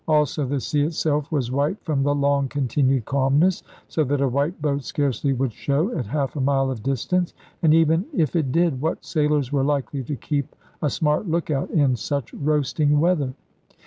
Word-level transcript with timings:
Also 0.07 0.47
the 0.47 0.59
sea 0.59 0.81
itself 0.81 1.31
was 1.31 1.51
white 1.51 1.77
from 1.83 2.01
the 2.01 2.15
long 2.15 2.47
continued 2.47 3.05
calmness, 3.05 3.61
so 3.87 4.03
that 4.03 4.19
a 4.19 4.27
white 4.27 4.59
boat 4.59 4.83
scarcely 4.83 5.31
would 5.31 5.53
show 5.53 5.95
at 5.95 6.07
half 6.07 6.35
a 6.35 6.41
mile 6.41 6.71
of 6.71 6.81
distance. 6.81 7.35
And 7.61 7.71
even 7.71 8.07
if 8.11 8.35
it 8.35 8.51
did, 8.51 8.81
what 8.81 9.05
sailors 9.05 9.51
were 9.51 9.63
likely 9.63 10.01
to 10.05 10.15
keep 10.15 10.55
a 10.81 10.89
smart 10.89 11.27
look 11.29 11.51
out 11.51 11.69
in 11.69 11.95
such 11.95 12.33
roasting 12.33 12.99
weather? 12.99 13.35